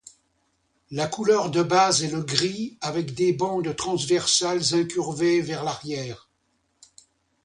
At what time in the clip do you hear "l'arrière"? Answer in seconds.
5.63-6.27